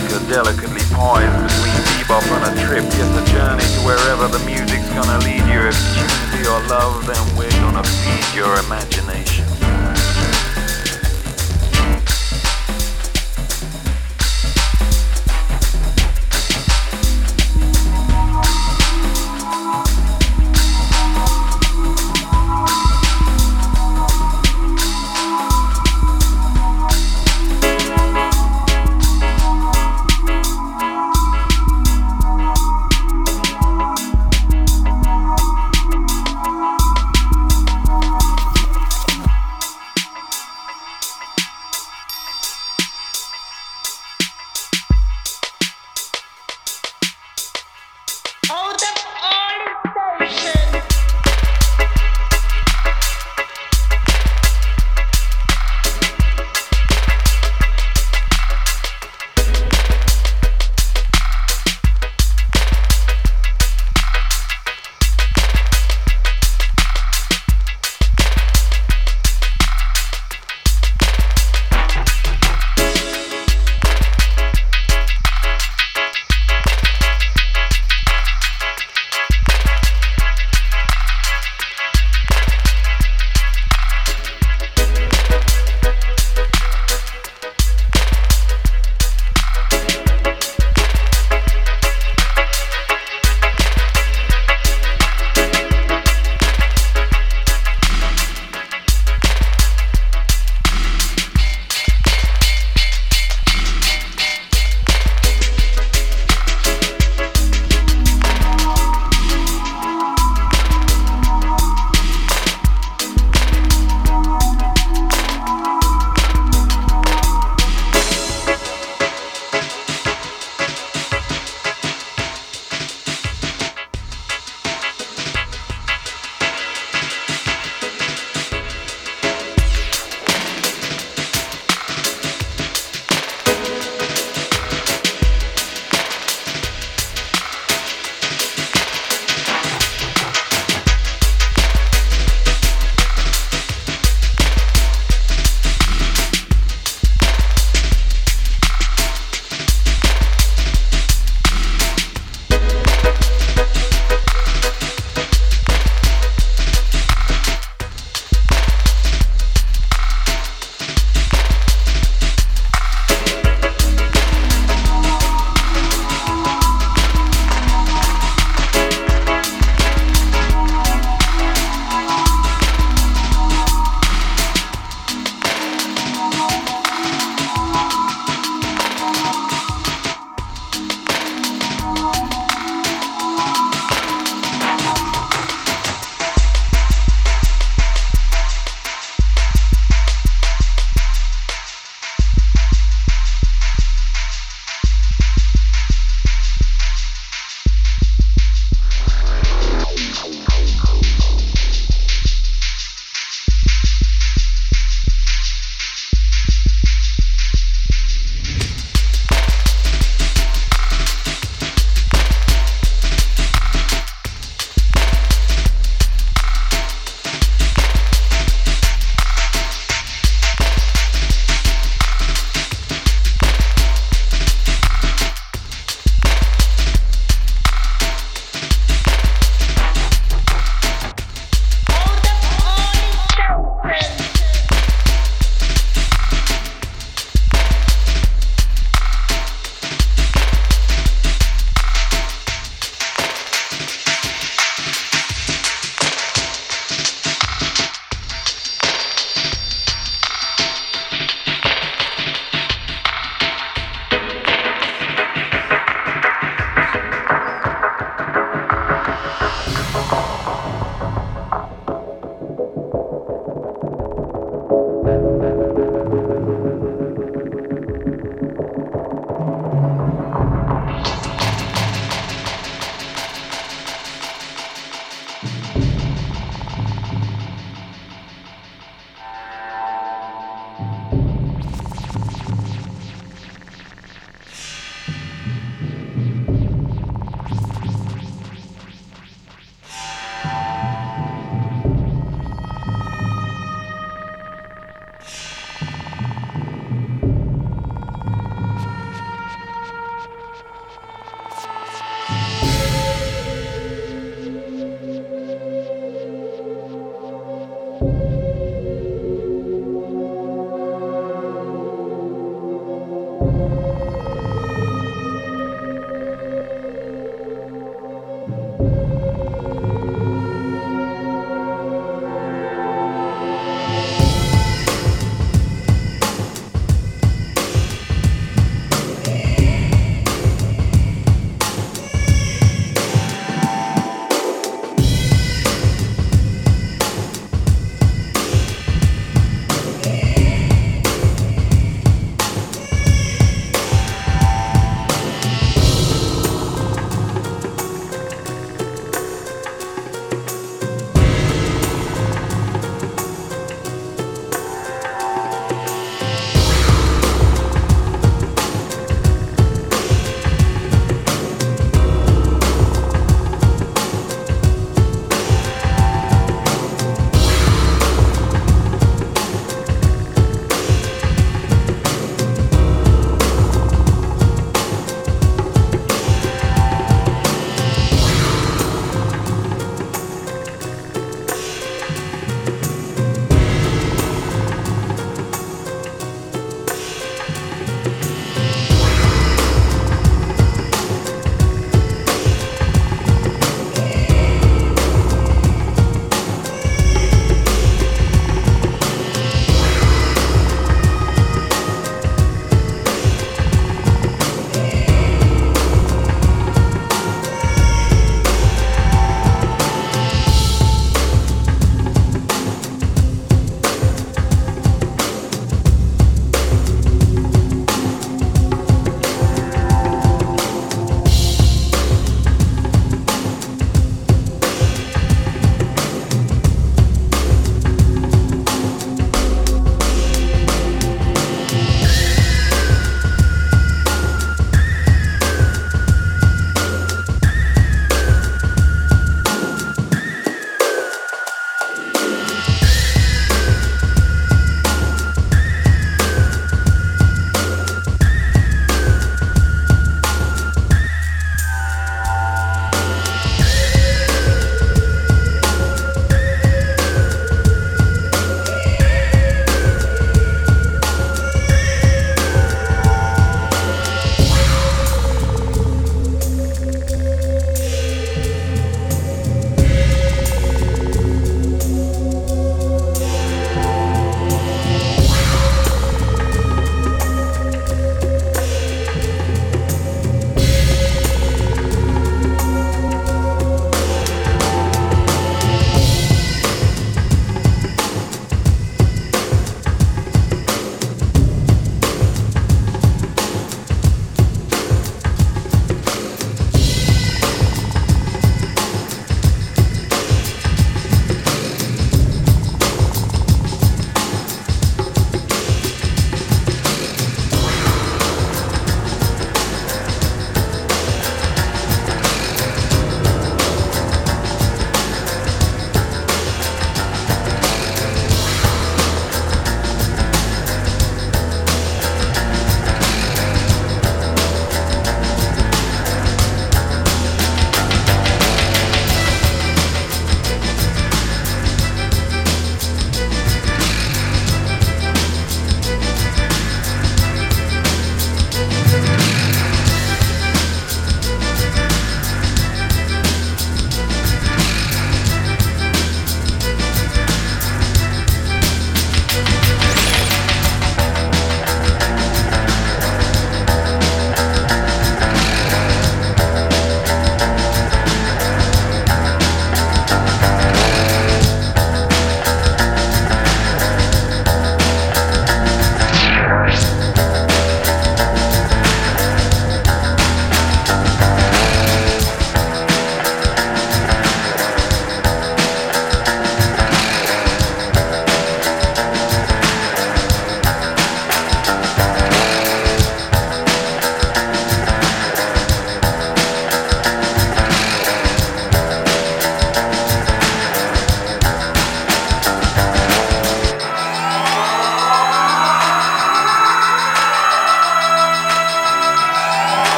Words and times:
delicate, 0.00 0.28
delicately 0.28 0.82
poised 0.90 1.38
between 1.38 1.78
bebop 1.86 2.26
and 2.26 2.58
a 2.58 2.66
trip. 2.66 2.82
Yet 2.82 3.22
a 3.22 3.24
journey 3.30 3.62
to 3.62 3.80
wherever 3.86 4.26
the 4.26 4.44
music's 4.44 4.88
gonna 4.90 5.18
lead 5.18 5.46
you. 5.46 5.60
If 5.68 5.78
you 5.94 6.02
choose 6.02 6.46
your 6.46 6.60
love, 6.66 7.06
then 7.06 7.36
we're 7.36 7.50
gonna 7.62 7.84
feed 7.84 8.36
your 8.36 8.58
imagination. 8.58 9.53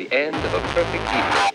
the 0.00 0.16
end 0.16 0.34
of 0.34 0.54
a 0.54 0.60
perfect 0.72 1.04
evening. 1.12 1.50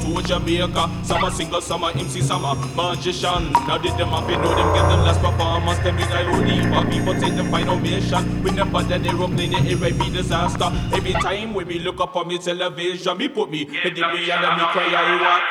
To 0.00 0.22
Jamaica. 0.22 0.90
Singer, 1.30 1.60
some 1.60 1.84
a 1.84 1.90
MC, 1.92 2.20
some 2.20 2.44
a 2.44 2.54
magician. 2.74 3.52
Now 3.52 3.78
did 3.78 3.96
them 3.96 4.12
up, 4.12 4.28
you 4.28 4.36
know 4.36 4.54
them 4.54 4.74
get 4.74 4.88
them 4.88 5.00
last 5.00 5.20
performance. 5.20 5.78
Them 5.80 5.98
is 5.98 6.10
I 6.10 6.22
load 6.22 6.90
people 6.90 7.14
take 7.14 7.34
them 7.36 7.50
final 7.50 7.78
mission. 7.78 8.42
We 8.42 8.50
never 8.50 8.82
did 8.82 9.06
aeroplane, 9.06 9.54
it 9.66 9.80
might 9.80 9.98
be 9.98 10.10
disaster. 10.10 10.70
Every 10.92 11.12
time 11.12 11.54
when 11.54 11.68
me 11.68 11.78
look 11.78 12.00
up 12.00 12.16
on 12.16 12.28
me 12.28 12.38
television, 12.38 13.18
me 13.18 13.28
put 13.28 13.50
me 13.50 13.62
in 13.62 13.68
me 13.68 14.30
and 14.30 14.56
me 14.56 14.64
cry, 14.72 14.92
I 14.94 15.20
want. 15.22 15.49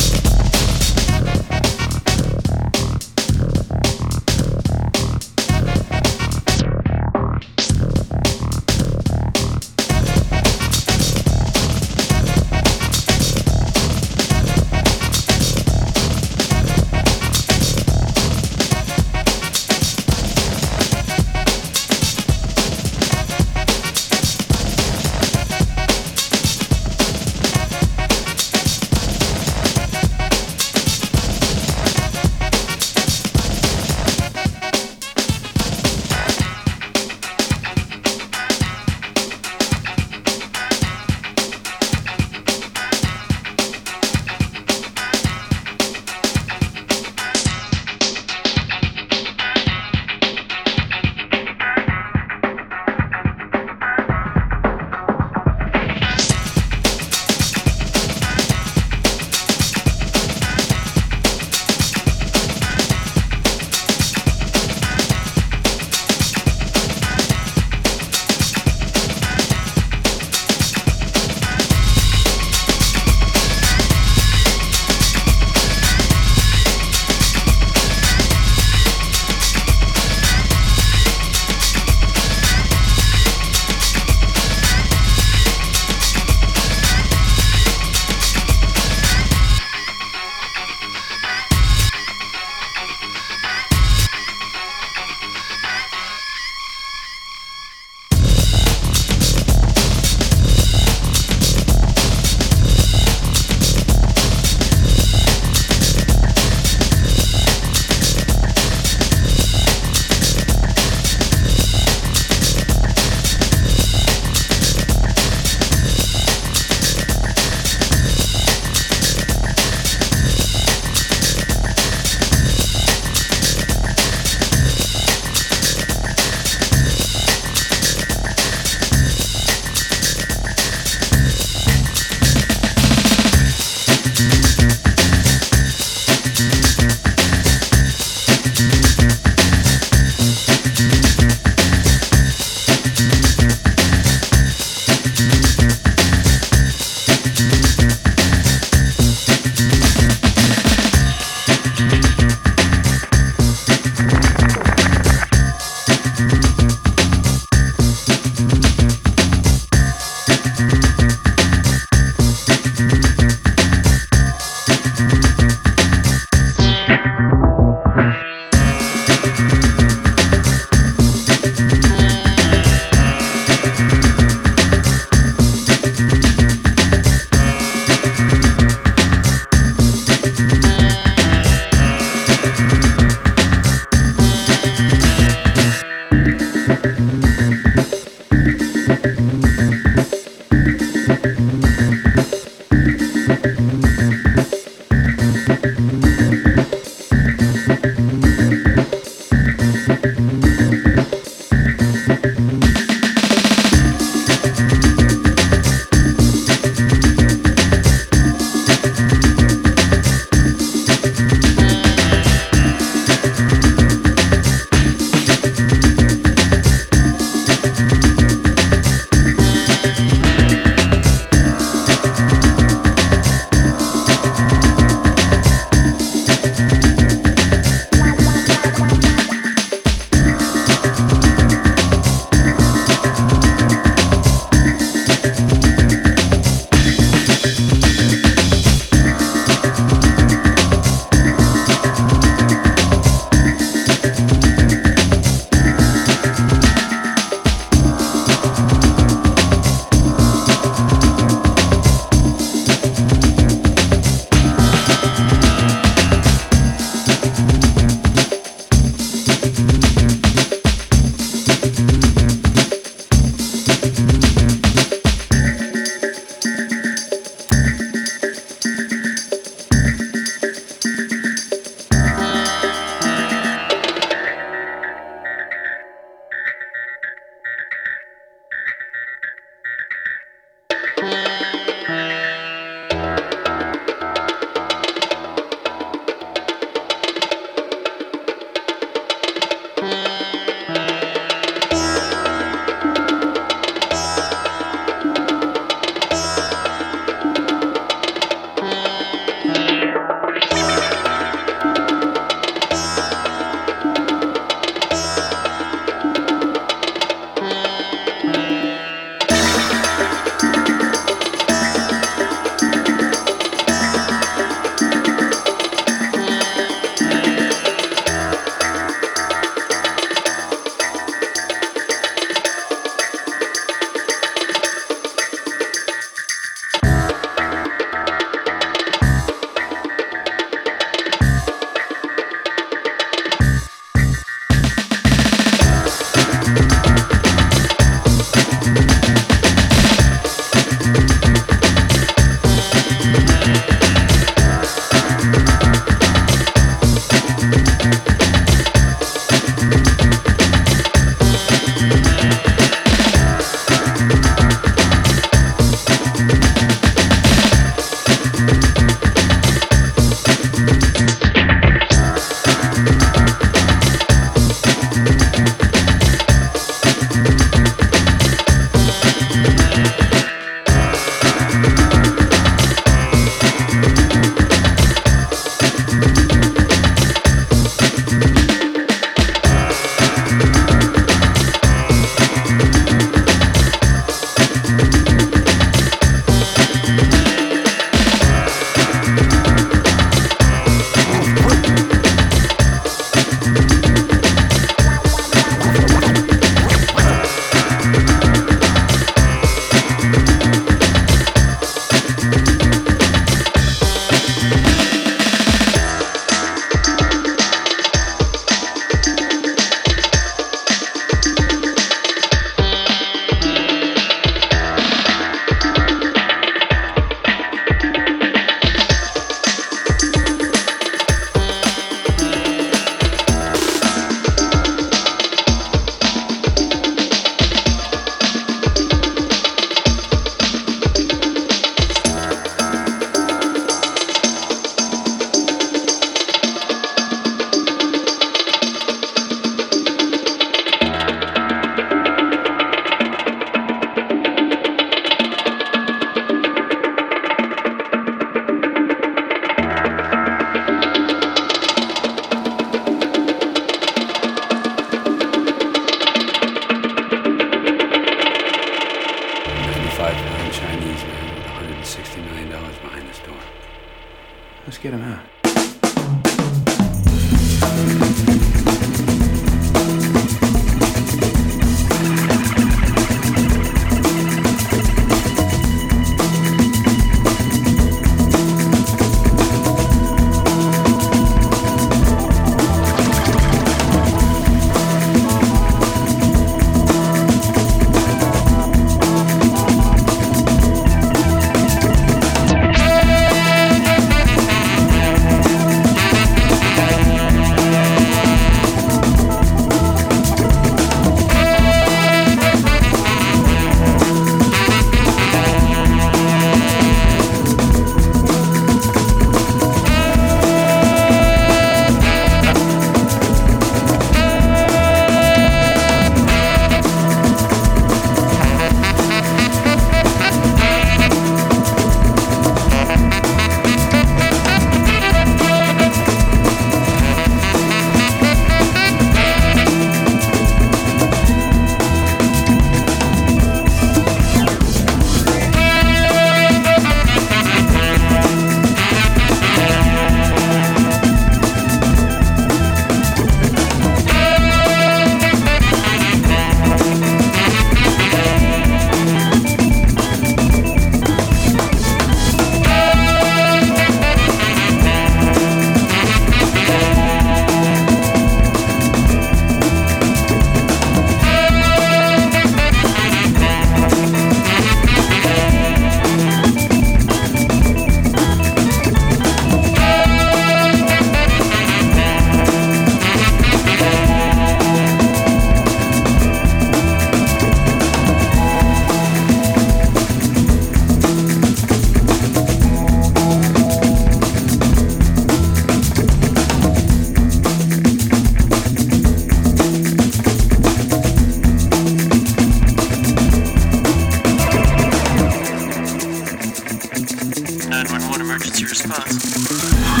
Response. 599.51 600.00